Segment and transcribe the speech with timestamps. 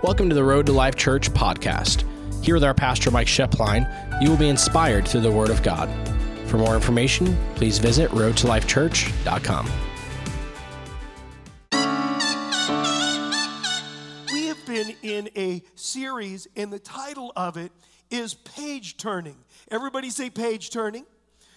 [0.00, 2.04] Welcome to the Road to Life Church podcast.
[2.44, 5.90] Here with our pastor, Mike Schoeplein, you will be inspired through the Word of God.
[6.46, 9.68] For more information, please visit roadtolifechurch.com.
[14.32, 17.72] We have been in a series, and the title of it
[18.08, 19.38] is Page Turning.
[19.68, 21.06] Everybody say page turning.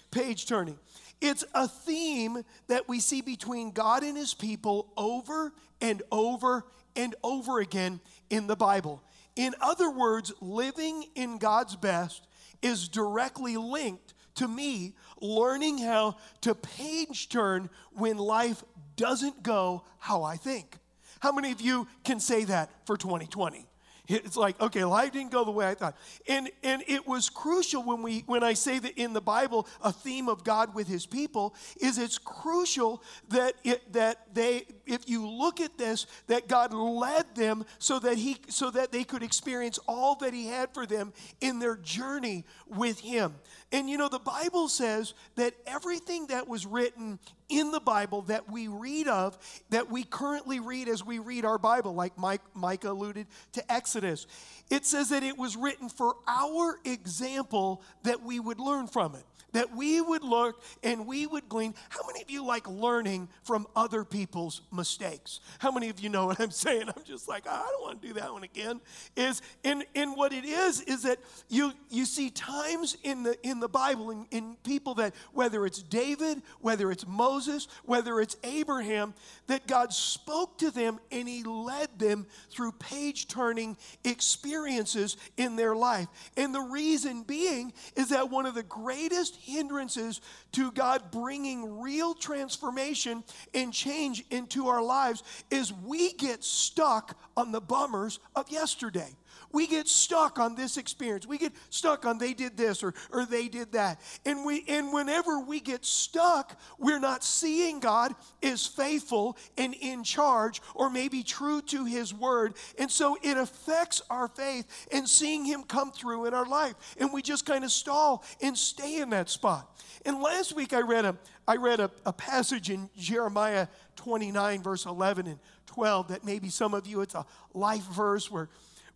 [0.09, 0.79] Page turning.
[1.21, 6.65] It's a theme that we see between God and his people over and over
[6.95, 7.99] and over again
[8.32, 9.04] in the Bible.
[9.35, 12.26] In other words, living in God's best
[12.63, 18.63] is directly linked to me learning how to page turn when life
[18.95, 20.77] doesn't go how I think.
[21.20, 23.67] How many of you can say that for 2020?
[24.15, 25.95] It's like, okay, life didn't go the way I thought.
[26.27, 29.91] And, and it was crucial when, we, when I say that in the Bible, a
[29.91, 35.27] theme of God with his people, is it's crucial that, it, that they, if you
[35.27, 39.79] look at this, that God led them so that, he, so that they could experience
[39.88, 43.36] all that he had for them in their journey with him.
[43.71, 47.19] And you know, the Bible says that everything that was written
[47.52, 49.38] in the Bible that we read of,
[49.69, 54.25] that we currently read as we read our Bible, like Mike, Mike alluded to Exodus,
[54.69, 59.25] it says that it was written for our example that we would learn from it
[59.53, 61.73] that we would look and we would glean.
[61.89, 65.39] How many of you like learning from other people's mistakes?
[65.59, 66.83] How many of you know what I'm saying?
[66.88, 68.81] I'm just like, oh, I don't want to do that one again.
[69.16, 73.59] Is in in what it is is that you you see times in the in
[73.59, 79.13] the Bible in, in people that whether it's David, whether it's Moses, whether it's Abraham,
[79.47, 85.75] that God spoke to them and he led them through page turning experiences in their
[85.75, 86.08] life.
[86.38, 90.22] And the reason being is that one of the greatest hindrances
[90.53, 97.52] to God bringing real transformation and change into our lives is we get stuck on
[97.52, 99.16] the bummers of yesterday.
[99.52, 101.25] We get stuck on this experience.
[101.25, 103.99] We get stuck on they did this or, or they did that.
[104.25, 110.03] And we and whenever we get stuck, we're not seeing God is faithful and in
[110.03, 112.53] charge or maybe true to his word.
[112.77, 116.76] And so it affects our faith and seeing him come through in our life.
[116.97, 119.67] And we just kind of stall and stay in that spot.
[120.05, 121.15] And last week I read a
[121.47, 126.73] I read a, a passage in Jeremiah 29, verse 11 and 12 that maybe some
[126.73, 128.50] of you, it's a life verse where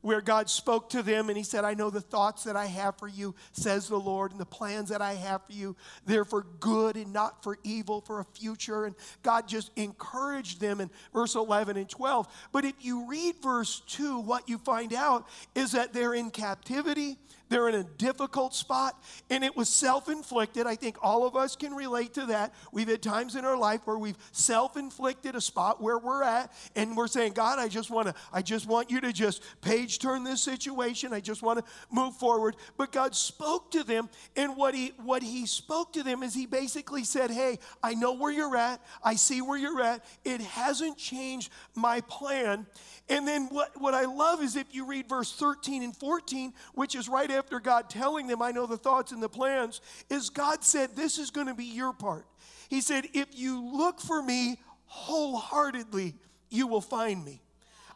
[0.06, 2.96] where God spoke to them and He said, I know the thoughts that I have
[3.00, 5.76] for you, says the Lord, and the plans that I have for you.
[6.06, 8.86] They're for good and not for evil, for a future.
[8.86, 8.94] And
[9.24, 12.28] God just encouraged them in verse 11 and 12.
[12.52, 17.18] But if you read verse 2, what you find out is that they're in captivity.
[17.50, 20.66] They're in a difficult spot, and it was self inflicted.
[20.66, 22.53] I think all of us can relate to that.
[22.72, 26.51] We've had times in our life where we've self inflicted a spot where we're at,
[26.75, 30.00] and we're saying, God, I just want to, I just want you to just page
[30.00, 31.13] turn this situation.
[31.13, 32.56] I just want to move forward.
[32.78, 36.47] But God spoke to them, and what he what he spoke to them is he
[36.47, 40.03] basically said, Hey, I know where you're at, I see where you're at.
[40.23, 42.66] It hasn't changed my plan.
[43.07, 46.95] And then what, what I love is if you read verse 13 and 14, which
[46.95, 50.63] is right after God telling them, I know the thoughts and the plans, is God
[50.63, 52.25] said, This is going to be your part.
[52.69, 56.16] He said, If you look for me wholeheartedly,
[56.50, 57.41] you will find me.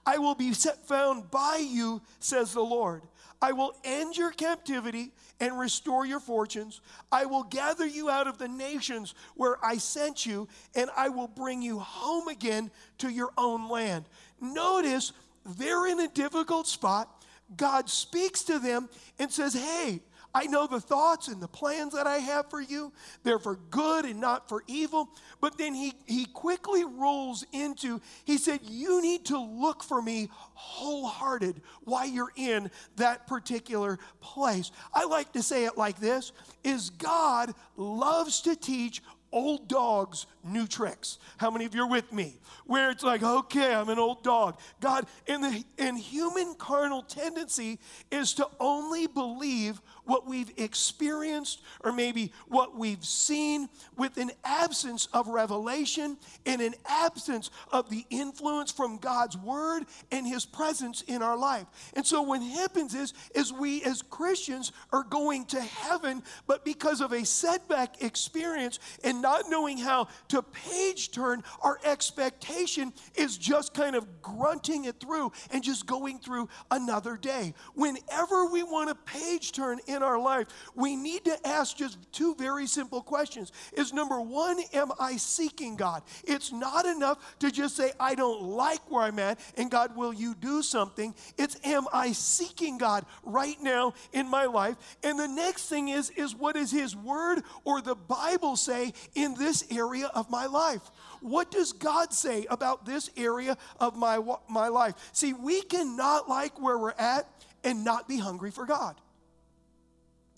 [0.05, 3.03] I will be set found by you, says the Lord.
[3.41, 6.81] I will end your captivity and restore your fortunes.
[7.11, 11.27] I will gather you out of the nations where I sent you, and I will
[11.27, 14.05] bring you home again to your own land.
[14.41, 15.13] Notice
[15.45, 17.19] they're in a difficult spot.
[17.55, 20.01] God speaks to them and says, Hey,
[20.33, 22.93] I know the thoughts and the plans that I have for you.
[23.23, 25.09] They're for good and not for evil.
[25.41, 30.29] But then he, he quickly rolls into, he said, You need to look for me
[30.31, 34.71] wholehearted while you're in that particular place.
[34.93, 36.31] I like to say it like this
[36.63, 41.17] is God loves to teach old dogs new tricks.
[41.38, 42.38] How many of you are with me?
[42.66, 44.59] Where it's like, okay, I'm an old dog.
[44.79, 47.79] God, and the and human carnal tendency
[48.11, 55.08] is to only believe what we've experienced or maybe what we've seen with an absence
[55.14, 61.22] of revelation and an absence of the influence from God's word and his presence in
[61.22, 61.67] our life.
[61.93, 67.02] And so what happens is is we as Christians are going to heaven but because
[67.02, 73.73] of a setback experience and not knowing how to page turn, our expectation is just
[73.73, 77.53] kind of grunting it through and just going through another day.
[77.76, 82.35] Whenever we want a page turn in our life, we need to ask just two
[82.35, 83.52] very simple questions.
[83.73, 86.03] Is number one, am I seeking God?
[86.23, 90.14] It's not enough to just say, I don't like where I'm at, and God, will
[90.14, 91.14] you do something?
[91.37, 94.76] It's, am I seeking God right now in my life?
[95.03, 99.34] And the next thing is, is what does His Word or the Bible say in
[99.35, 100.81] this area of my life?
[101.21, 104.19] What does God say about this area of my,
[104.49, 104.95] my life?
[105.13, 107.27] See, we cannot like where we're at
[107.63, 108.95] and not be hungry for God.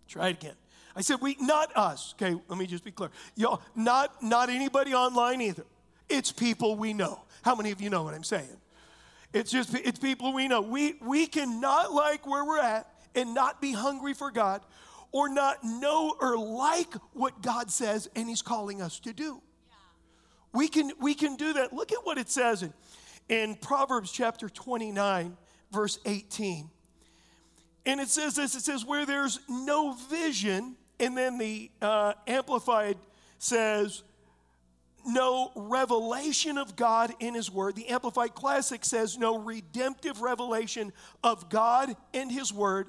[0.07, 0.55] Try it again.
[0.95, 2.13] I said we, not us.
[2.21, 3.11] Okay, let me just be clear.
[3.35, 5.65] Y'all, not not anybody online either.
[6.09, 7.21] It's people we know.
[7.43, 8.57] How many of you know what I'm saying?
[9.33, 10.61] It's just it's people we know.
[10.61, 14.61] We we cannot like where we're at and not be hungry for God
[15.13, 19.41] or not know or like what God says and He's calling us to do.
[20.53, 21.73] We can we can do that.
[21.73, 22.73] Look at what it says in,
[23.29, 25.37] in Proverbs chapter 29,
[25.71, 26.69] verse 18.
[27.85, 32.97] And it says this it says, where there's no vision, and then the uh, Amplified
[33.39, 34.03] says,
[35.05, 37.75] no revelation of God in His Word.
[37.75, 40.93] The Amplified Classic says, no redemptive revelation
[41.23, 42.87] of God in His Word.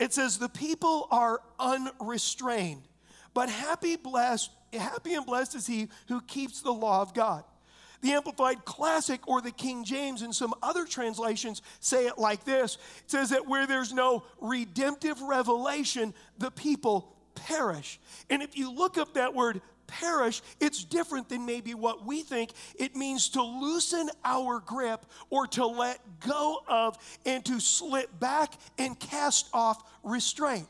[0.00, 2.82] It says, the people are unrestrained,
[3.34, 7.44] but happy, blessed, happy and blessed is he who keeps the law of God.
[8.00, 12.76] The Amplified Classic or the King James and some other translations say it like this
[12.98, 17.98] it says that where there's no redemptive revelation, the people perish.
[18.28, 22.50] And if you look up that word perish, it's different than maybe what we think.
[22.78, 28.54] It means to loosen our grip or to let go of and to slip back
[28.78, 30.66] and cast off restraint.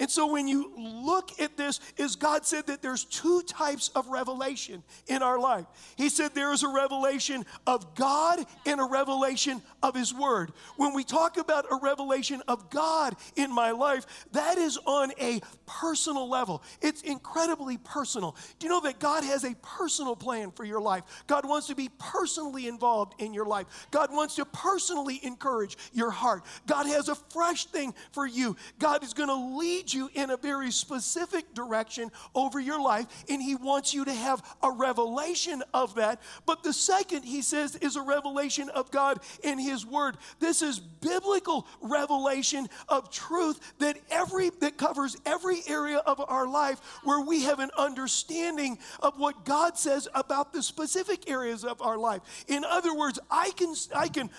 [0.00, 4.08] And so when you look at this, is God said that there's two types of
[4.08, 5.66] revelation in our life.
[5.96, 10.52] He said there is a revelation of God and a revelation of His Word.
[10.76, 15.40] When we talk about a revelation of God in my life, that is on a
[15.64, 16.64] personal level.
[16.82, 18.36] It's incredibly personal.
[18.58, 21.04] Do you know that God has a personal plan for your life?
[21.28, 23.66] God wants to be personally involved in your life.
[23.92, 26.42] God wants to personally encourage your heart.
[26.66, 28.56] God has a fresh thing for you.
[28.80, 33.06] God is going to lead lead you in a very specific direction over your life,
[33.28, 36.20] and He wants you to have a revelation of that.
[36.46, 40.16] But the second, He says, is a revelation of God in His Word.
[40.40, 46.80] This is biblical revelation of truth that every that covers every area of our life
[47.04, 51.98] where we have an understanding of what God says about the specific areas of our
[51.98, 52.22] life.
[52.48, 54.30] In other words, I can I can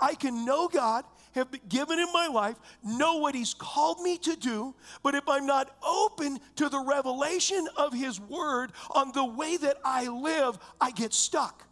[0.00, 4.18] I can know God have been given in my life, know what He's called me
[4.18, 9.24] to do, but if I'm not open to the revelation of His Word on the
[9.24, 11.64] way that I live, I get stuck.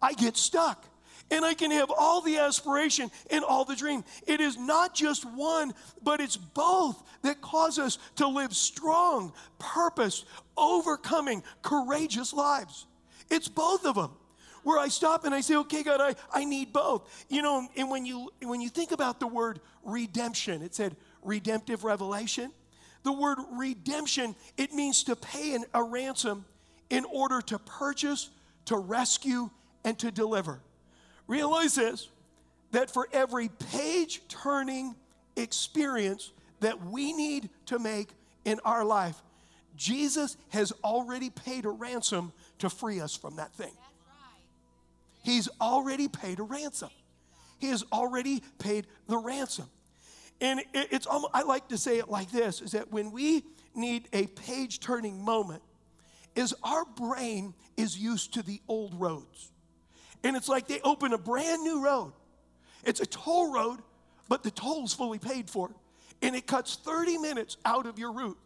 [0.00, 0.84] I get stuck.
[1.30, 4.04] And I can have all the aspiration and all the dream.
[4.28, 10.24] It is not just one, but it's both that cause us to live strong, purpose,
[10.56, 12.86] overcoming, courageous lives.
[13.28, 14.12] It's both of them
[14.66, 17.24] where I stop and I say, okay, God, I, I need both.
[17.28, 21.84] You know, and when you when you think about the word redemption, it said redemptive
[21.84, 22.50] revelation.
[23.04, 26.44] The word redemption, it means to pay an, a ransom
[26.90, 28.30] in order to purchase,
[28.64, 29.50] to rescue,
[29.84, 30.58] and to deliver.
[31.28, 32.08] Realize this
[32.72, 34.96] that for every page turning
[35.36, 38.08] experience that we need to make
[38.44, 39.22] in our life,
[39.76, 43.70] Jesus has already paid a ransom to free us from that thing.
[45.26, 46.90] He's already paid a ransom.
[47.58, 49.66] He has already paid the ransom.
[50.40, 53.42] And it's almost, I like to say it like this is that when we
[53.74, 55.64] need a page turning moment,
[56.36, 59.50] is our brain is used to the old roads.
[60.22, 62.12] And it's like they open a brand new road.
[62.84, 63.80] It's a toll road,
[64.28, 65.74] but the toll's fully paid for.
[66.22, 68.38] And it cuts 30 minutes out of your route.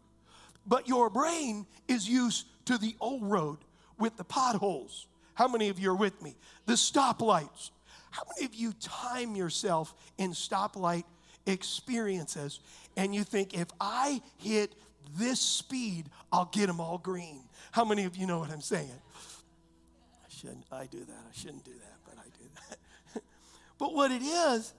[0.66, 3.58] But your brain is used to the old road
[3.98, 5.08] with the potholes
[5.40, 6.36] how many of you are with me?
[6.66, 7.70] The stoplights.
[8.10, 11.04] How many of you time yourself in stoplight
[11.46, 12.60] experiences
[12.94, 14.74] and you think if I hit
[15.16, 17.40] this speed, I'll get them all green?
[17.72, 18.90] How many of you know what I'm saying?
[18.92, 21.24] I shouldn't, I do that.
[21.26, 23.22] I shouldn't do that, but I do that.
[23.78, 24.74] but what it is,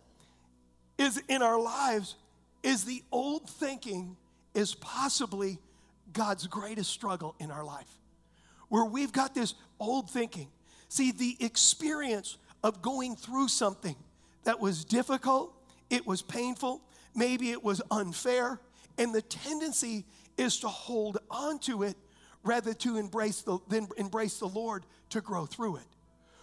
[0.99, 2.13] is in our lives,
[2.61, 4.15] is the old thinking
[4.53, 5.57] is possibly
[6.13, 7.97] God's greatest struggle in our life
[8.71, 10.47] where we've got this old thinking.
[10.87, 13.95] See, the experience of going through something
[14.43, 15.53] that was difficult,
[15.89, 16.81] it was painful,
[17.15, 18.59] maybe it was unfair,
[18.97, 20.05] and the tendency
[20.37, 21.97] is to hold on to it
[22.43, 25.87] rather to embrace the, than embrace the Lord to grow through it.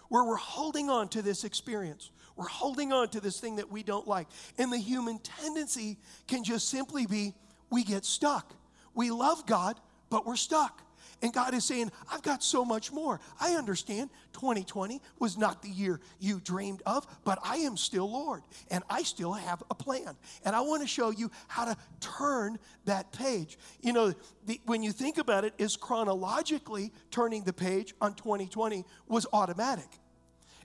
[0.07, 3.83] Where we're holding on to this experience, we're holding on to this thing that we
[3.83, 4.27] don't like.
[4.57, 7.33] And the human tendency can just simply be
[7.69, 8.53] we get stuck.
[8.95, 9.79] We love God,
[10.09, 10.81] but we're stuck.
[11.21, 13.19] And God is saying, I've got so much more.
[13.39, 18.41] I understand 2020 was not the year you dreamed of, but I am still Lord
[18.71, 20.15] and I still have a plan.
[20.45, 23.57] And I want to show you how to turn that page.
[23.81, 24.13] You know,
[24.45, 29.87] the, when you think about it, is chronologically turning the page on 2020 was automatic.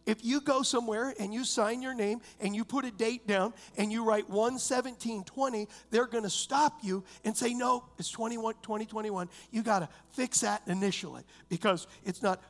[0.06, 3.54] If you go somewhere and you sign your name and you put a date down
[3.78, 9.28] and you write 11720, they're going to stop you and say, no, it's 21, 2021.
[9.50, 12.42] You got to fix that initially because it's not.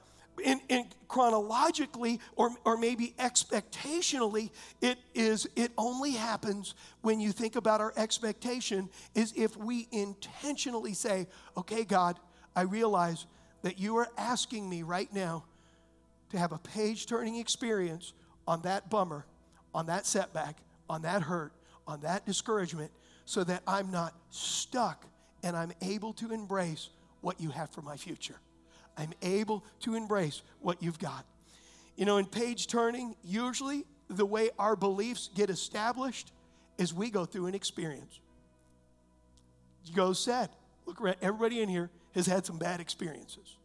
[0.45, 7.55] In, in, chronologically or, or maybe expectationally it is it only happens when you think
[7.55, 12.19] about our expectation is if we intentionally say okay god
[12.57, 13.27] i realize
[13.63, 15.45] that you are asking me right now
[16.35, 18.13] to have a page turning experience
[18.47, 19.25] on that bummer,
[19.75, 20.57] on that setback,
[20.89, 21.53] on that hurt,
[21.87, 22.91] on that discouragement,
[23.25, 25.07] so that I'm not stuck
[25.43, 28.37] and I'm able to embrace what you have for my future.
[28.97, 31.25] I'm able to embrace what you've got.
[31.97, 36.33] You know, in page turning, usually the way our beliefs get established
[36.79, 38.21] is we go through an experience.
[39.95, 40.51] Go said,
[40.87, 43.57] look, around, everybody in here has had some bad experiences.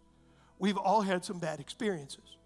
[0.60, 2.38] We've all had some bad experiences.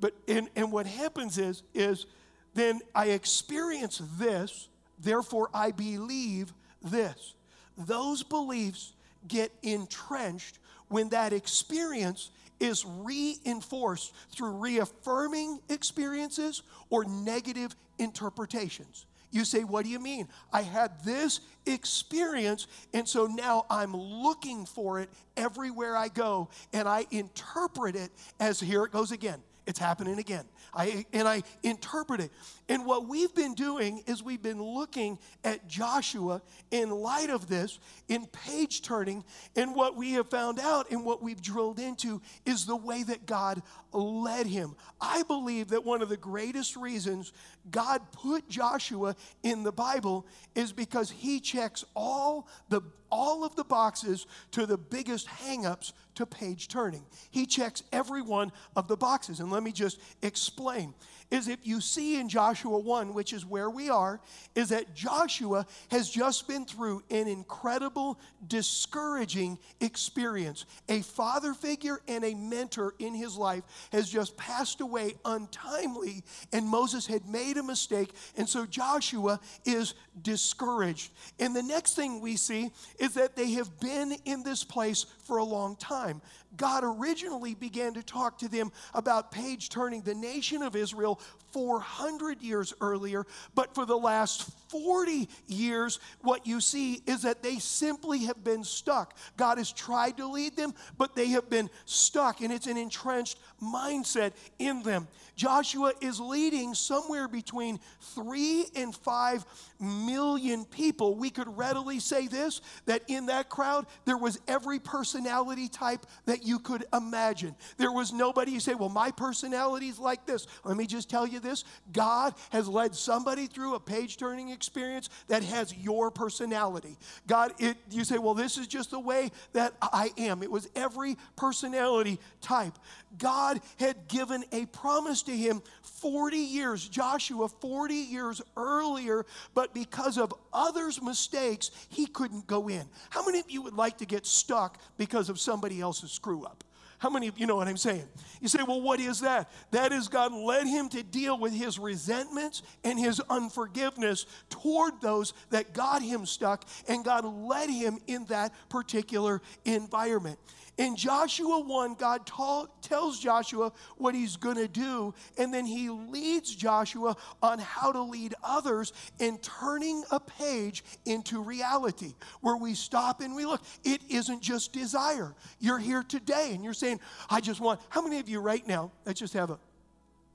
[0.00, 2.06] But and, and what happens is is
[2.54, 7.34] then I experience this, therefore I believe this.
[7.76, 8.92] Those beliefs
[9.28, 19.06] get entrenched when that experience is reinforced through reaffirming experiences or negative interpretations.
[19.30, 20.28] You say, What do you mean?
[20.52, 26.88] I had this experience, and so now I'm looking for it everywhere I go, and
[26.88, 28.10] I interpret it
[28.40, 29.42] as here it goes again.
[29.66, 30.44] It's happening again.
[30.72, 32.30] I, and I interpret it.
[32.68, 37.80] And what we've been doing is we've been looking at Joshua in light of this,
[38.08, 39.24] in page turning.
[39.56, 43.26] And what we have found out and what we've drilled into is the way that
[43.26, 44.76] God led him.
[45.00, 47.32] I believe that one of the greatest reasons
[47.70, 53.64] God put Joshua in the Bible is because he checks all the all of the
[53.64, 57.04] boxes to the biggest hangups to page turning.
[57.30, 59.40] He checks every one of the boxes.
[59.40, 60.92] And let me just explain
[61.30, 64.20] is if you see in Joshua 1, which is where we are,
[64.54, 70.66] is that Joshua has just been through an incredible, discouraging experience.
[70.88, 76.66] A father figure and a mentor in his life has just passed away untimely, and
[76.66, 81.12] Moses had made a mistake, and so Joshua is discouraged.
[81.38, 85.38] And the next thing we see is that they have been in this place for
[85.38, 86.22] a long time.
[86.56, 91.20] God originally began to talk to them about page turning the nation of Israel
[91.52, 97.58] 400 years earlier, but for the last 40 years, what you see is that they
[97.58, 99.16] simply have been stuck.
[99.36, 103.38] God has tried to lead them, but they have been stuck, and it's an entrenched
[103.62, 105.08] mindset in them.
[105.34, 109.44] Joshua is leading somewhere between three and five
[109.80, 111.14] million people.
[111.14, 116.44] We could readily say this that in that crowd, there was every personality type that
[116.44, 117.54] you could imagine.
[117.76, 120.46] There was nobody you say, Well, my personality is like this.
[120.64, 125.08] Let me just tell you this God has led somebody through a page turning experience
[125.28, 126.96] that has your personality.
[127.26, 130.42] God, it, you say, Well, this is just the way that I am.
[130.42, 132.78] It was every personality type.
[133.18, 140.18] God had given a promise to him 40 years, Joshua 40 years earlier, but because
[140.18, 142.84] of others' mistakes, he couldn't go in.
[143.10, 146.64] How many of you would like to get stuck because of somebody else's screw up?
[146.98, 148.08] How many of you know what I'm saying?
[148.40, 149.50] You say, well, what is that?
[149.70, 155.34] That is God led him to deal with his resentments and his unforgiveness toward those
[155.50, 160.38] that got him stuck, and God led him in that particular environment.
[160.78, 165.88] In Joshua 1, God ta- tells Joshua what he's going to do, and then he
[165.88, 172.74] leads Joshua on how to lead others in turning a page into reality, where we
[172.74, 173.62] stop and we look.
[173.84, 175.34] It isn't just desire.
[175.60, 178.92] You're here today and you're saying, I just want, how many of you right now,
[179.06, 179.58] let's just have a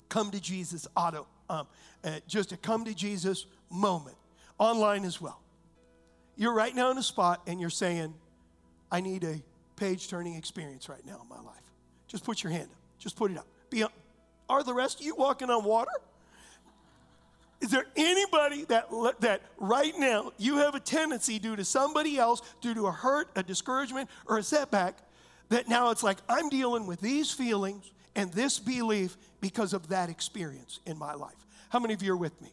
[0.10, 1.68] come to Jesus auto, um,
[2.04, 4.18] uh, just a come to Jesus moment,
[4.58, 5.40] online as well.
[6.36, 8.14] You're right now in a spot and you're saying,
[8.92, 9.42] I need a
[9.82, 11.64] page turning experience right now in my life.
[12.08, 12.78] Just put your hand up.
[13.00, 13.48] Just put it up.
[13.72, 13.84] Be.
[14.48, 15.92] Are the rest of you walking on water?
[17.62, 18.90] Is there anybody that,
[19.22, 23.30] that right now you have a tendency due to somebody else, due to a hurt,
[23.36, 24.98] a discouragement, or a setback,
[25.50, 30.10] that now it's like I'm dealing with these feelings and this belief because of that
[30.10, 31.48] experience in my life.
[31.70, 32.52] How many of you are with me?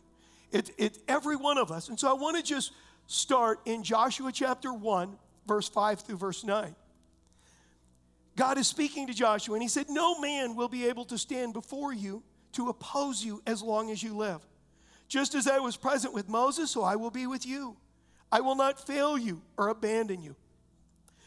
[0.51, 1.91] It's it, every one of us.
[1.91, 2.73] And so I want to just
[3.07, 6.75] start in Joshua chapter 1, verse 5 through verse 9.
[8.39, 11.53] God is speaking to Joshua, and he said, No man will be able to stand
[11.53, 14.47] before you to oppose you as long as you live.
[15.09, 17.77] Just as I was present with Moses, so I will be with you.
[18.31, 20.37] I will not fail you or abandon you.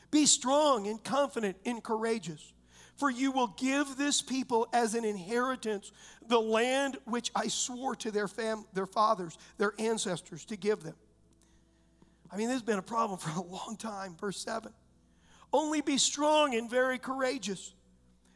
[0.10, 2.54] Be strong and confident and courageous,
[2.96, 5.92] for you will give this people as an inheritance
[6.26, 10.96] the land which I swore to their, fam- their fathers, their ancestors, to give them.
[12.32, 14.16] I mean, this has been a problem for a long time.
[14.18, 14.72] Verse 7.
[15.54, 17.74] Only be strong and very courageous.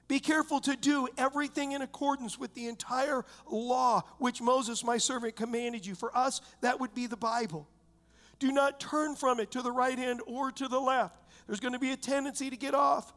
[0.08, 5.36] Be careful to do everything in accordance with the entire law which Moses, my servant,
[5.36, 5.96] commanded you.
[5.96, 7.68] For us, that would be the Bible.
[8.38, 11.18] Do not turn from it to the right hand or to the left.
[11.48, 13.14] There's going to be a tendency to get off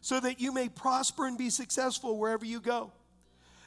[0.00, 2.90] so that you may prosper and be successful wherever you go.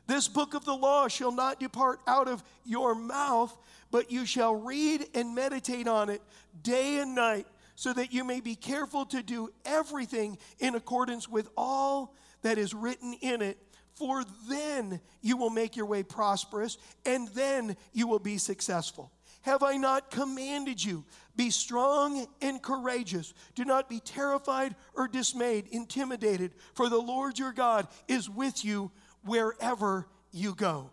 [0.08, 3.56] This book of the law shall not depart out of your mouth,
[3.90, 6.22] but you shall read and meditate on it
[6.62, 11.50] day and night so that you may be careful to do everything in accordance with
[11.58, 13.58] all that is written in it.
[13.96, 19.12] For then you will make your way prosperous, and then you will be successful.
[19.42, 21.06] Have I not commanded you?
[21.36, 23.34] Be strong and courageous.
[23.54, 28.92] Do not be terrified or dismayed, intimidated, for the Lord your God is with you
[29.24, 30.90] wherever you go.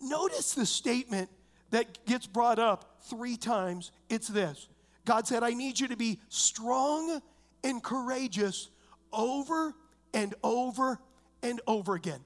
[0.00, 1.30] Notice the statement
[1.70, 3.90] that gets brought up three times.
[4.08, 4.68] It's this
[5.06, 7.22] God said, I need you to be strong
[7.64, 8.68] and courageous
[9.12, 9.74] over
[10.12, 11.00] and over
[11.42, 12.20] and over again.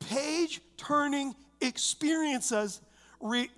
[0.00, 2.80] Page turning experiences,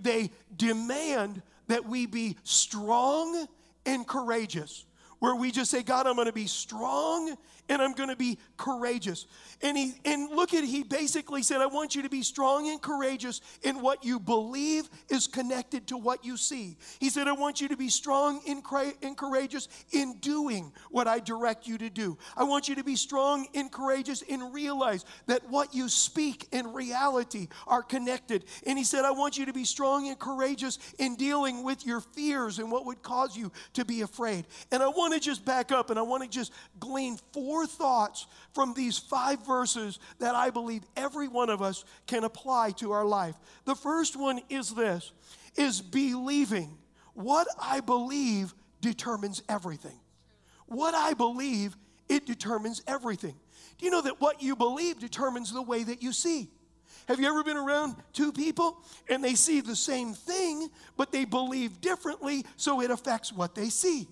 [0.00, 3.46] they demand that we be strong
[3.86, 4.84] and courageous.
[5.20, 7.36] Where we just say, God, I'm gonna be strong
[7.70, 9.26] and I'm gonna be courageous.
[9.62, 12.82] And he and look at he basically said, I want you to be strong and
[12.82, 16.76] courageous in what you believe is connected to what you see.
[16.98, 18.62] He said, I want you to be strong and,
[19.02, 22.18] and courageous in doing what I direct you to do.
[22.36, 26.72] I want you to be strong and courageous and realize that what you speak in
[26.72, 28.44] reality are connected.
[28.66, 32.00] And he said, I want you to be strong and courageous in dealing with your
[32.00, 34.46] fears and what would cause you to be afraid.
[34.72, 37.16] And I want to just back up and I want to just glean
[37.60, 42.70] four thoughts from these five verses that I believe every one of us can apply
[42.72, 43.34] to our life.
[43.66, 45.12] The first one is this
[45.56, 46.78] is believing.
[47.14, 49.98] What I believe determines everything.
[50.66, 51.76] What I believe,
[52.08, 53.34] it determines everything.
[53.76, 56.48] Do you know that what you believe determines the way that you see?
[57.08, 61.24] Have you ever been around two people and they see the same thing, but they
[61.24, 64.06] believe differently, so it affects what they see?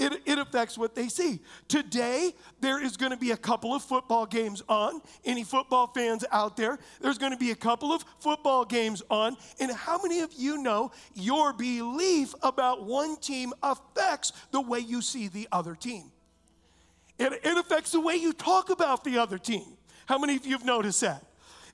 [0.00, 1.40] It, it affects what they see.
[1.68, 5.02] Today, there is going to be a couple of football games on.
[5.26, 6.78] Any football fans out there?
[7.02, 9.36] There's going to be a couple of football games on.
[9.60, 15.02] And how many of you know your belief about one team affects the way you
[15.02, 16.10] see the other team?
[17.18, 19.66] It, it affects the way you talk about the other team.
[20.06, 21.22] How many of you have noticed that?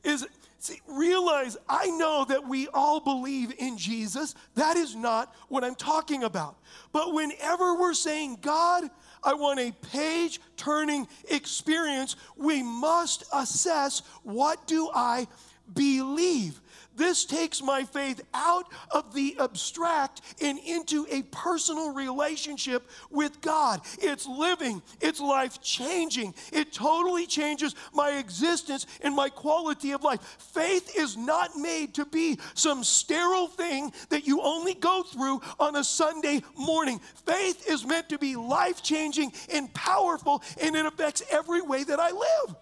[0.03, 0.27] Is
[0.59, 4.35] See, realize I know that we all believe in Jesus.
[4.55, 6.57] That is not what I'm talking about.
[6.93, 8.85] But whenever we're saying, God,
[9.23, 15.29] I want a page turning experience, we must assess what do I
[15.75, 16.61] believe?
[16.97, 23.83] This takes my faith out of the abstract and into a personal relationship with God.
[23.99, 26.35] It's living, it's life changing.
[26.53, 30.23] It totally changes my existence and my quality of life.
[30.55, 35.77] Faith is not made to be some sterile thing that you only go through on
[35.77, 37.01] a Sunday morning.
[37.27, 42.01] Faith is meant to be life changing and powerful, and it affects every way that
[42.01, 42.57] I live.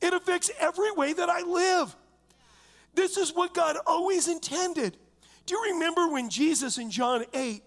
[0.00, 1.94] It affects every way that I live.
[2.94, 4.96] This is what God always intended.
[5.46, 7.62] Do you remember when Jesus in John 8,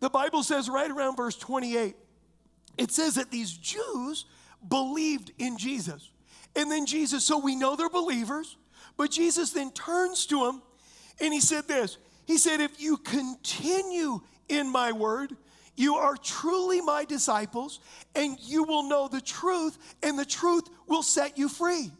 [0.00, 1.96] the Bible says right around verse 28,
[2.76, 4.26] it says that these Jews
[4.68, 6.10] believed in Jesus.
[6.54, 8.56] And then Jesus, so we know they're believers,
[8.96, 10.62] but Jesus then turns to them
[11.20, 15.36] and he said this He said, If you continue in my word,
[15.76, 17.80] you are truly my disciples,
[18.14, 21.90] and you will know the truth, and the truth will set you free.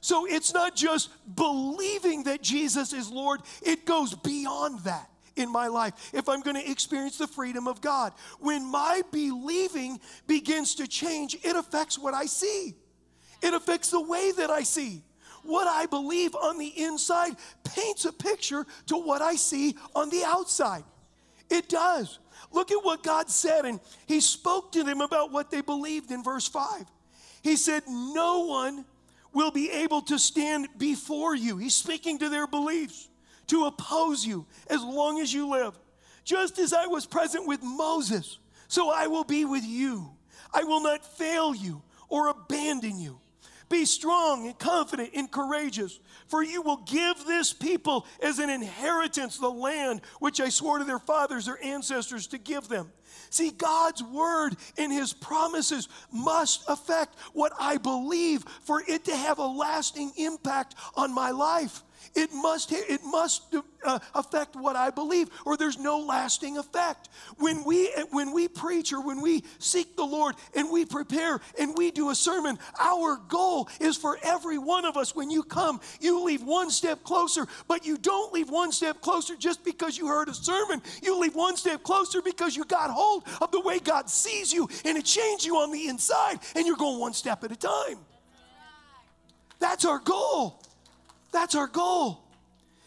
[0.00, 5.68] So it's not just believing that Jesus is Lord, it goes beyond that in my
[5.68, 8.12] life if I'm going to experience the freedom of God.
[8.40, 12.74] When my believing begins to change, it affects what I see,
[13.42, 15.02] it affects the way that I see.
[15.44, 20.24] What I believe on the inside paints a picture to what I see on the
[20.24, 20.82] outside.
[21.48, 22.18] It does.
[22.52, 26.22] Look at what God said, and He spoke to them about what they believed in
[26.22, 26.84] verse 5.
[27.42, 28.84] He said, No one
[29.32, 31.56] will be able to stand before you.
[31.56, 33.08] He's speaking to their beliefs
[33.48, 35.78] to oppose you as long as you live.
[36.24, 38.38] Just as I was present with Moses,
[38.68, 40.10] so I will be with you.
[40.52, 43.18] I will not fail you or abandon you.
[43.68, 49.36] Be strong and confident and courageous, for you will give this people as an inheritance
[49.36, 52.90] the land which I swore to their fathers, their ancestors, to give them.
[53.30, 59.38] See, God's word and his promises must affect what I believe for it to have
[59.38, 61.82] a lasting impact on my life.
[62.14, 67.08] It must, it must uh, affect what I believe, or there's no lasting effect.
[67.38, 71.76] When we, when we preach or when we seek the Lord and we prepare and
[71.76, 75.80] we do a sermon, our goal is for every one of us, when you come,
[76.00, 80.06] you leave one step closer, but you don't leave one step closer just because you
[80.06, 80.82] heard a sermon.
[81.02, 84.68] You leave one step closer because you got hold of the way God sees you
[84.84, 87.98] and it changed you on the inside, and you're going one step at a time.
[89.60, 90.62] That's our goal.
[91.32, 92.24] That's our goal.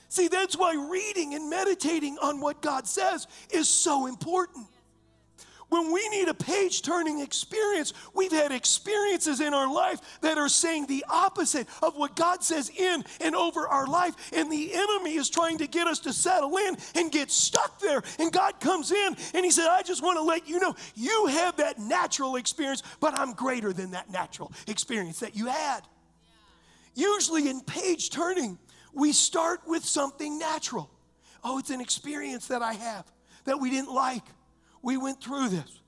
[0.10, 4.68] See, that's why reading and meditating on what God says is so important.
[5.72, 10.50] When we need a page turning experience, we've had experiences in our life that are
[10.50, 14.14] saying the opposite of what God says in and over our life.
[14.34, 18.04] And the enemy is trying to get us to settle in and get stuck there.
[18.20, 21.28] And God comes in and He said, I just want to let you know you
[21.28, 25.84] have that natural experience, but I'm greater than that natural experience that you had.
[26.94, 28.58] Usually in page turning,
[28.94, 30.90] we start with something natural.
[31.44, 33.06] Oh, it's an experience that I have
[33.46, 34.24] that we didn't like.
[34.82, 35.80] We went through this.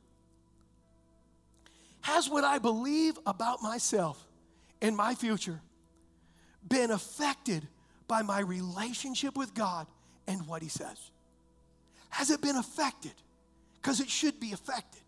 [2.01, 4.21] Has what I believe about myself
[4.81, 5.61] and my future
[6.67, 7.67] been affected
[8.07, 9.87] by my relationship with God
[10.27, 11.11] and what He says?
[12.09, 13.13] Has it been affected?
[13.81, 15.01] Because it should be affected.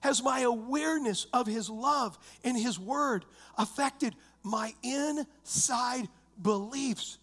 [0.00, 3.24] Has my awareness of His love and His Word
[3.58, 6.08] affected my inside
[6.42, 7.18] beliefs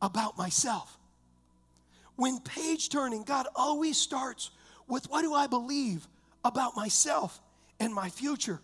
[0.00, 0.96] about myself.
[2.16, 4.50] When page turning, God always starts
[4.86, 6.06] with what do I believe
[6.44, 7.40] about myself
[7.78, 8.60] and my future?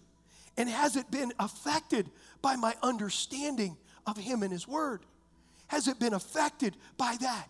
[0.57, 2.11] And has it been affected
[2.43, 5.01] by my understanding of Him and His Word?
[5.69, 7.49] Has it been affected by that?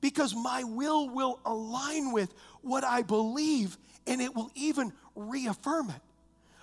[0.00, 3.76] Because my will will align with what I believe
[4.06, 6.00] and it will even reaffirm it.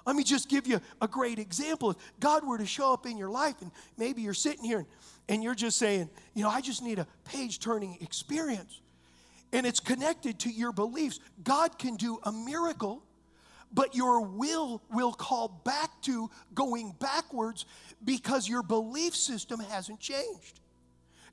[0.05, 1.91] Let me just give you a great example.
[1.91, 4.87] If God were to show up in your life, and maybe you're sitting here and,
[5.27, 8.81] and you're just saying, you know, I just need a page turning experience,
[9.51, 13.03] and it's connected to your beliefs, God can do a miracle,
[13.71, 17.65] but your will will call back to going backwards
[18.03, 20.59] because your belief system hasn't changed.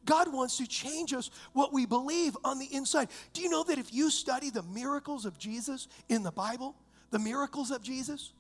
[0.05, 3.09] God wants to change us what we believe on the inside.
[3.33, 6.77] Do you know that if you study the miracles of Jesus in the Bible,
[7.11, 8.33] the miracles of Jesus,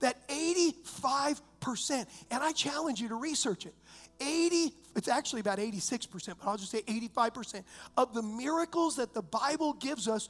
[0.00, 3.74] that 85%, and I challenge you to research it,
[4.20, 7.62] 80, it's actually about 86%, but I'll just say 85%
[7.96, 10.28] of the miracles that the Bible gives us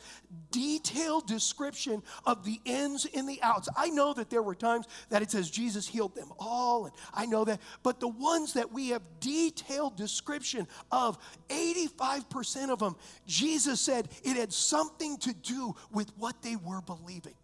[0.51, 3.69] detailed description of the ins and the outs.
[3.77, 7.25] I know that there were times that it says Jesus healed them all, and I
[7.25, 11.17] know that, but the ones that we have detailed description of,
[11.49, 17.35] 85% of them, Jesus said it had something to do with what they were believing.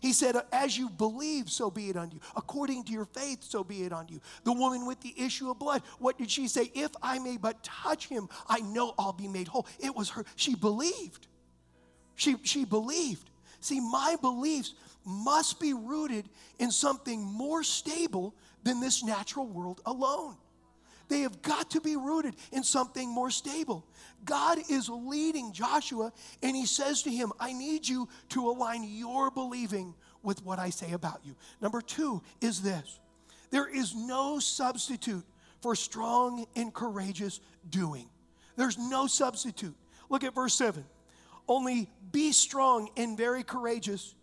[0.00, 2.20] He said, As you believe, so be it on you.
[2.36, 4.20] According to your faith, so be it on you.
[4.44, 6.70] The woman with the issue of blood, what did she say?
[6.74, 9.66] If I may but touch him, I know I'll be made whole.
[9.80, 10.24] It was her.
[10.36, 11.26] She believed.
[12.14, 13.30] She, she believed.
[13.60, 20.36] See, my beliefs must be rooted in something more stable than this natural world alone.
[21.08, 23.86] They have got to be rooted in something more stable.
[24.24, 29.30] God is leading Joshua, and he says to him, I need you to align your
[29.30, 31.34] believing with what I say about you.
[31.60, 33.00] Number two is this
[33.50, 35.24] there is no substitute
[35.60, 38.08] for strong and courageous doing.
[38.56, 39.74] There's no substitute.
[40.08, 40.84] Look at verse 7.
[41.46, 44.14] Only be strong and very courageous.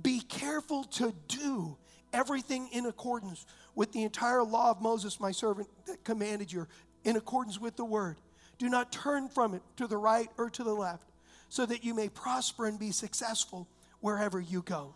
[0.00, 1.76] Be careful to do
[2.12, 6.66] everything in accordance with the entire law of Moses, my servant, that commanded you,
[7.04, 8.16] in accordance with the word.
[8.58, 11.04] Do not turn from it to the right or to the left,
[11.48, 13.66] so that you may prosper and be successful
[14.00, 14.94] wherever you go.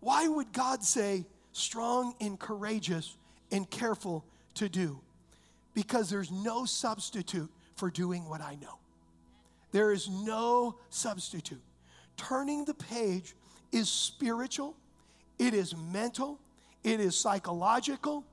[0.00, 3.16] Why would God say strong and courageous
[3.50, 4.24] and careful
[4.54, 5.00] to do?
[5.74, 8.78] Because there's no substitute for doing what I know.
[9.72, 11.62] There is no substitute.
[12.16, 13.34] Turning the page
[13.72, 14.74] is spiritual,
[15.38, 16.38] it is mental,
[16.84, 18.24] it is psychological,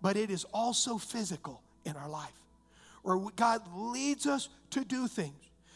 [0.00, 2.32] but it is also physical in our life
[3.02, 5.34] where God leads us to do things.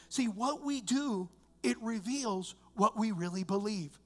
[0.08, 1.28] See, what we do,
[1.62, 3.98] it reveals what we really believe.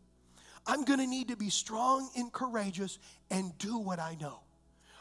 [0.67, 2.99] I'm going to need to be strong and courageous
[3.31, 4.41] and do what I know.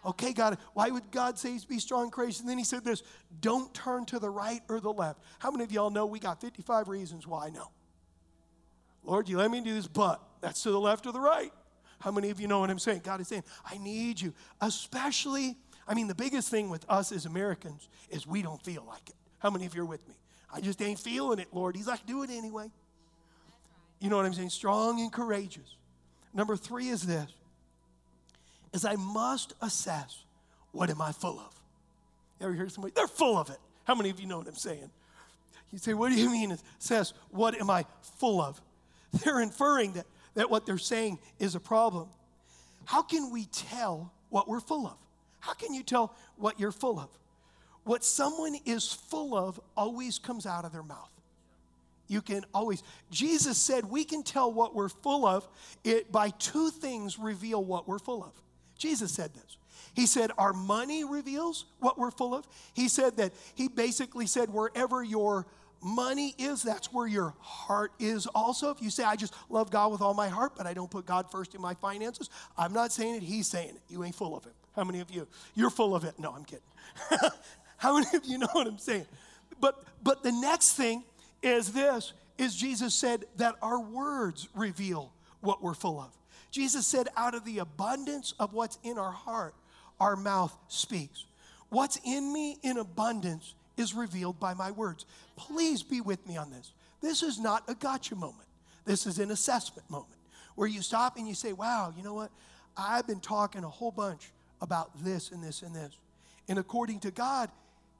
[0.05, 2.39] Okay, God, why would God say be strong and courageous?
[2.39, 3.03] And then he said this
[3.41, 5.19] don't turn to the right or the left.
[5.39, 7.69] How many of y'all know we got 55 reasons why I know?
[9.03, 11.51] Lord, you let me do this, but that's to the left or the right.
[11.99, 13.01] How many of you know what I'm saying?
[13.03, 14.33] God is saying, I need you.
[14.61, 15.57] Especially,
[15.87, 19.15] I mean, the biggest thing with us as Americans is we don't feel like it.
[19.39, 20.15] How many of you are with me?
[20.53, 21.75] I just ain't feeling it, Lord.
[21.75, 22.71] He's like, do it anyway.
[23.99, 24.49] You know what I'm saying?
[24.49, 25.75] Strong and courageous.
[26.33, 27.29] Number three is this
[28.71, 30.23] is I must assess
[30.71, 31.59] what am I full of?
[32.39, 32.93] You ever hear somebody?
[32.95, 33.57] They're full of it.
[33.83, 34.89] How many of you know what I'm saying?
[35.71, 37.85] You say, what do you mean It says, what am I
[38.17, 38.61] full of?
[39.23, 42.09] They're inferring that, that what they're saying is a problem.
[42.85, 44.97] How can we tell what we're full of?
[45.39, 47.09] How can you tell what you're full of?
[47.83, 51.11] What someone is full of always comes out of their mouth.
[52.07, 52.83] You can always.
[53.11, 55.47] Jesus said we can tell what we're full of
[55.83, 58.33] it by two things reveal what we're full of.
[58.77, 59.57] Jesus said this.
[59.93, 62.47] He said our money reveals what we're full of.
[62.73, 65.45] He said that he basically said wherever your
[65.81, 68.71] money is, that's where your heart is also.
[68.71, 71.05] If you say, I just love God with all my heart, but I don't put
[71.05, 73.81] God first in my finances, I'm not saying it, he's saying it.
[73.89, 74.53] You ain't full of it.
[74.75, 75.27] How many of you?
[75.55, 76.19] You're full of it.
[76.19, 76.63] No, I'm kidding.
[77.77, 79.05] How many of you know what I'm saying?
[79.59, 81.03] But but the next thing
[81.41, 85.11] is this is Jesus said that our words reveal
[85.41, 86.11] what we're full of.
[86.51, 89.53] Jesus said, out of the abundance of what's in our heart,
[89.99, 91.25] our mouth speaks.
[91.69, 95.05] What's in me in abundance is revealed by my words.
[95.35, 96.71] Please be with me on this.
[97.01, 98.47] This is not a gotcha moment.
[98.85, 100.17] This is an assessment moment
[100.55, 102.31] where you stop and you say, wow, you know what?
[102.75, 105.97] I've been talking a whole bunch about this and this and this.
[106.47, 107.49] And according to God,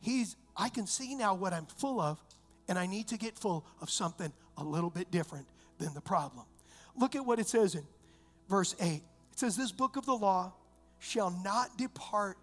[0.02, 2.22] He's, I can see now what I'm full of,
[2.68, 6.46] and I need to get full of something a little bit different than the problem.
[6.98, 7.84] Look at what it says in
[8.50, 8.88] verse 8.
[8.96, 9.04] It
[9.36, 10.54] says, This book of the law
[11.00, 12.38] shall not depart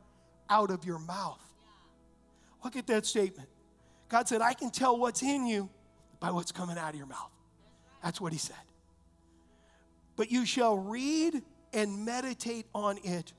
[0.49, 1.41] out of your mouth.
[2.67, 3.49] Look at that statement.
[4.09, 5.71] God said, I can tell what's in you
[6.19, 7.31] by what's coming out of your mouth.
[8.03, 8.57] That's what he said.
[10.17, 13.33] But you shall read and meditate on it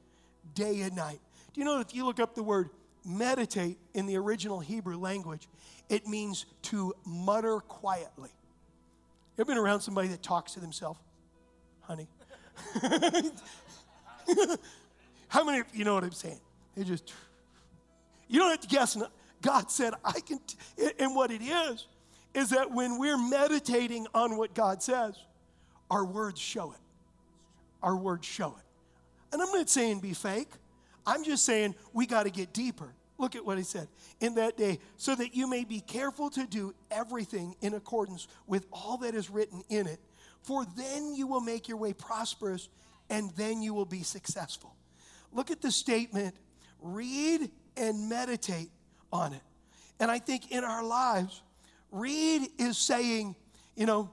[0.55, 1.19] day and night.
[1.51, 2.69] Do you know if you look up the word
[3.03, 5.49] meditate in the original Hebrew language,
[5.89, 8.29] it means to mutter quietly.
[9.35, 11.01] You ever been around somebody that talks to themselves?
[11.81, 12.07] Honey,
[15.27, 16.39] How many of you know what I'm saying?
[16.77, 17.13] They just,
[18.29, 18.97] you don't have to guess.
[19.41, 20.89] God said, I can, t-.
[20.99, 21.87] and what it is,
[22.33, 25.15] is that when we're meditating on what God says,
[25.89, 26.79] our words show it.
[27.81, 28.63] Our words show it.
[29.33, 30.49] And I'm not saying be fake.
[31.05, 32.93] I'm just saying we got to get deeper.
[33.17, 33.87] Look at what he said.
[34.19, 38.65] In that day, so that you may be careful to do everything in accordance with
[38.71, 39.99] all that is written in it,
[40.43, 42.69] for then you will make your way prosperous
[43.09, 44.75] and then you will be successful.
[45.31, 46.35] Look at the statement
[46.79, 48.69] read and meditate
[49.11, 49.41] on it.
[49.99, 51.41] And I think in our lives,
[51.91, 53.35] read is saying,
[53.75, 54.11] you know,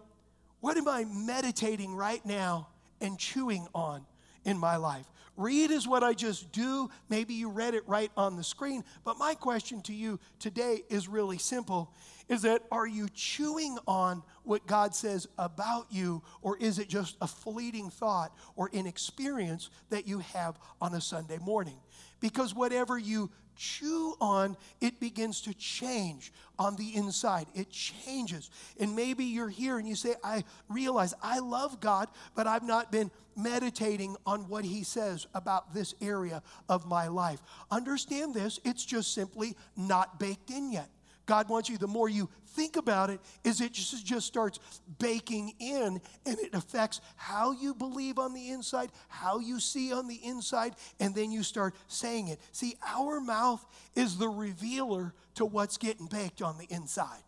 [0.61, 2.69] what am I meditating right now
[3.01, 4.07] and chewing on
[4.45, 5.07] in my life?
[5.37, 6.89] Read is what I just do.
[7.09, 8.85] Maybe you read it right on the screen.
[9.05, 11.93] But my question to you today is really simple
[12.29, 17.17] is that are you chewing on what God says about you, or is it just
[17.21, 21.77] a fleeting thought or an experience that you have on a Sunday morning?
[22.25, 27.47] Because whatever you chew on, it begins to change on the inside.
[27.55, 28.51] It changes.
[28.81, 32.91] And maybe you're here and you say, I realize I love God, but I've not
[32.91, 37.43] been meditating on what He says about this area of my life.
[37.71, 40.89] Understand this, it's just simply not baked in yet.
[41.27, 44.61] God wants you, the more you think about it, is it just, just starts
[44.99, 50.07] baking in and it affects how you believe on the inside, how you see on
[50.07, 52.39] the inside, and then you start saying it.
[52.53, 57.23] See, our mouth is the revealer to what's getting baked on the inside.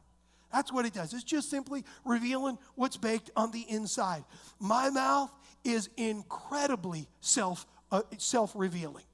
[0.52, 1.12] That's what it does.
[1.12, 4.24] It's just simply revealing what's baked on the inside.
[4.60, 5.30] My mouth
[5.64, 9.04] is incredibly self uh, self revealing.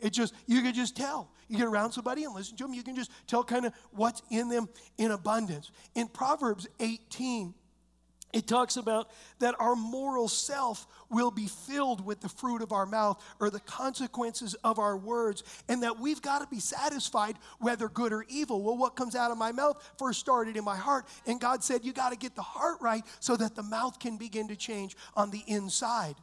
[0.00, 1.30] It just, you can just tell.
[1.48, 4.22] You get around somebody and listen to them, you can just tell kind of what's
[4.30, 5.70] in them in abundance.
[5.94, 7.54] In Proverbs 18,
[8.32, 12.84] it talks about that our moral self will be filled with the fruit of our
[12.84, 17.88] mouth or the consequences of our words, and that we've got to be satisfied whether
[17.88, 18.62] good or evil.
[18.62, 21.84] Well, what comes out of my mouth first started in my heart, and God said,
[21.84, 24.96] You got to get the heart right so that the mouth can begin to change
[25.14, 26.16] on the inside.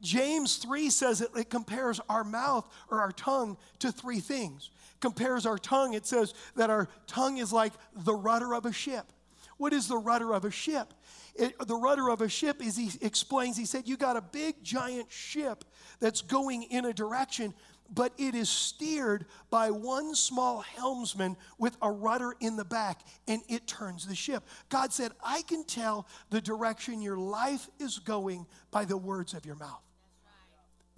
[0.00, 4.70] James 3 says it, it compares our mouth or our tongue to three things.
[5.00, 9.12] Compares our tongue, it says that our tongue is like the rudder of a ship.
[9.58, 10.94] what is the rudder of a ship?
[11.34, 14.62] It, the rudder of a ship is, he explains, he said, You got a big
[14.62, 15.64] giant ship
[16.00, 17.54] that's going in a direction,
[17.92, 23.42] but it is steered by one small helmsman with a rudder in the back, and
[23.48, 24.44] it turns the ship.
[24.68, 29.44] God said, I can tell the direction your life is going by the words of
[29.44, 29.82] your mouth.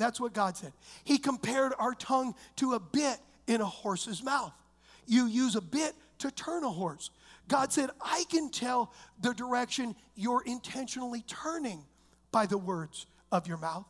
[0.03, 0.73] That's what God said.
[1.05, 4.53] He compared our tongue to a bit in a horse's mouth.
[5.07, 7.11] You use a bit to turn a horse.
[7.47, 11.85] God said, I can tell the direction you're intentionally turning
[12.33, 13.87] by the words of your mouth.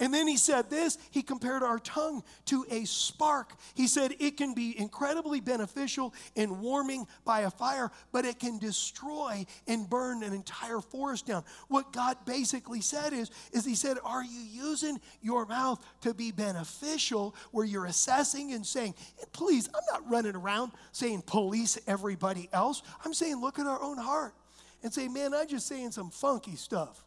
[0.00, 3.54] And then he said this he compared our tongue to a spark.
[3.74, 8.58] He said it can be incredibly beneficial in warming by a fire, but it can
[8.58, 11.44] destroy and burn an entire forest down.
[11.68, 16.32] What God basically said is, is he said, Are you using your mouth to be
[16.32, 18.94] beneficial where you're assessing and saying,
[19.32, 22.82] Please, I'm not running around saying police everybody else.
[23.04, 24.34] I'm saying, look at our own heart
[24.82, 27.04] and say, Man, I'm just saying some funky stuff.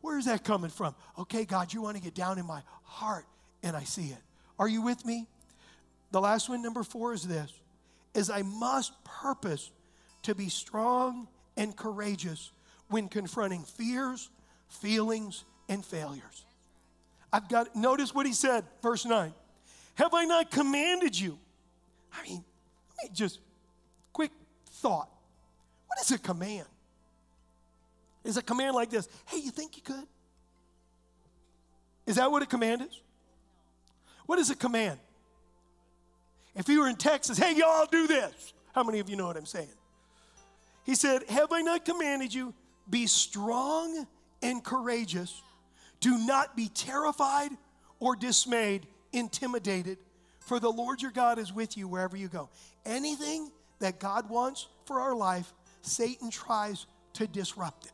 [0.00, 0.94] Where is that coming from?
[1.18, 3.26] Okay, God, you want to get down in my heart,
[3.62, 4.18] and I see it.
[4.58, 5.26] Are you with me?
[6.10, 7.52] The last one, number four, is this
[8.14, 9.70] is I must purpose
[10.22, 12.52] to be strong and courageous
[12.88, 14.30] when confronting fears,
[14.68, 16.44] feelings, and failures.
[17.32, 19.32] I've got notice what he said, verse 9.
[19.96, 21.38] Have I not commanded you?
[22.12, 22.44] I mean,
[22.96, 23.40] let me just
[24.12, 24.30] quick
[24.66, 25.10] thought.
[25.86, 26.66] What is a command?
[28.28, 30.06] Is a command like this Hey, you think you could?
[32.06, 33.00] Is that what a command is?
[34.26, 34.98] What is a command?
[36.54, 38.52] If you were in Texas, hey, y'all do this.
[38.74, 39.68] How many of you know what I'm saying?
[40.84, 42.54] He said, Have I not commanded you?
[42.88, 44.06] Be strong
[44.42, 45.42] and courageous.
[46.00, 47.50] Do not be terrified
[47.98, 49.98] or dismayed, intimidated,
[50.40, 52.48] for the Lord your God is with you wherever you go.
[52.86, 57.92] Anything that God wants for our life, Satan tries to disrupt it.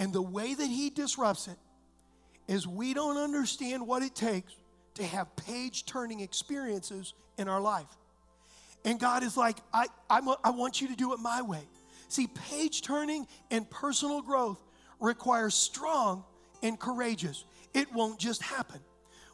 [0.00, 1.58] And the way that he disrupts it
[2.48, 4.52] is we don't understand what it takes
[4.94, 7.86] to have page turning experiences in our life.
[8.84, 11.62] And God is like, I, I'm I want you to do it my way.
[12.08, 14.58] See, page turning and personal growth
[15.00, 16.24] requires strong
[16.62, 17.44] and courageous.
[17.74, 18.80] It won't just happen.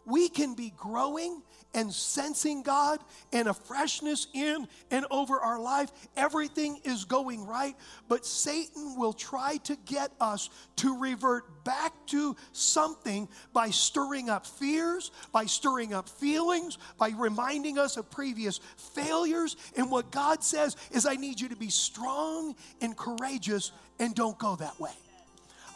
[0.07, 1.43] We can be growing
[1.75, 3.01] and sensing God
[3.33, 5.91] and a freshness in and over our life.
[6.17, 7.75] Everything is going right,
[8.09, 14.47] but Satan will try to get us to revert back to something by stirring up
[14.47, 18.61] fears, by stirring up feelings, by reminding us of previous
[18.95, 19.57] failures.
[19.77, 24.39] And what God says is, I need you to be strong and courageous and don't
[24.39, 24.93] go that way.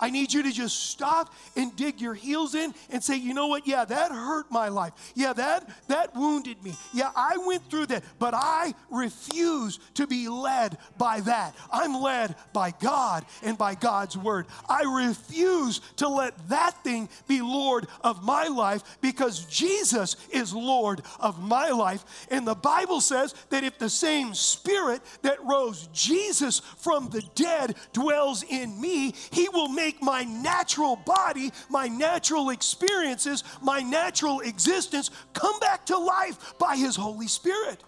[0.01, 3.47] I need you to just stop and dig your heels in and say, you know
[3.47, 3.67] what?
[3.67, 4.93] Yeah, that hurt my life.
[5.15, 6.75] Yeah, that that wounded me.
[6.93, 11.55] Yeah, I went through that, but I refuse to be led by that.
[11.71, 14.47] I'm led by God and by God's word.
[14.69, 21.03] I refuse to let that thing be Lord of my life because Jesus is Lord
[21.19, 22.27] of my life.
[22.31, 27.77] And the Bible says that if the same spirit that rose Jesus from the dead
[27.93, 34.41] dwells in me, he will make make my natural body, my natural experiences, my natural
[34.41, 37.83] existence come back to life by His Holy Spirit.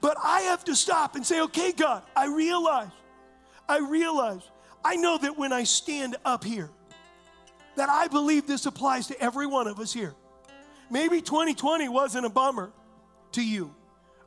[0.00, 2.90] But I have to stop and say, okay, God, I realize,
[3.68, 4.42] I realize,
[4.84, 6.70] I know that when I stand up here,
[7.76, 10.14] that I believe this applies to every one of us here.
[10.90, 12.72] Maybe 2020 wasn't a bummer
[13.32, 13.74] to you,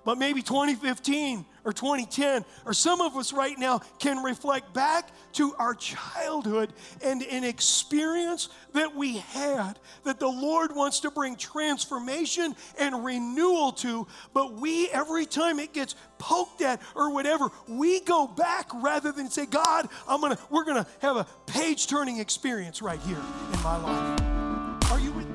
[0.05, 5.53] but maybe 2015 or 2010, or some of us right now can reflect back to
[5.59, 12.55] our childhood and an experience that we had that the Lord wants to bring transformation
[12.77, 14.07] and renewal to.
[14.33, 19.29] But we, every time it gets poked at or whatever, we go back rather than
[19.29, 23.21] say, God, I'm gonna, we're gonna have a page turning experience right here
[23.53, 24.91] in my life.
[24.91, 25.28] Are you with